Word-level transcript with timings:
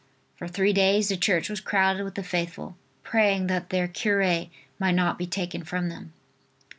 For 0.35 0.47
three 0.47 0.73
days 0.73 1.09
the 1.09 1.15
church 1.15 1.47
was 1.47 1.59
crowded 1.61 2.03
with 2.03 2.15
the 2.15 2.23
faithful, 2.23 2.75
praying 3.03 3.45
that 3.45 3.69
their 3.69 3.87
cure 3.87 4.47
might 4.79 4.95
not 4.95 5.19
be 5.19 5.27
taken 5.27 5.63
from 5.63 5.89
them. 5.89 6.11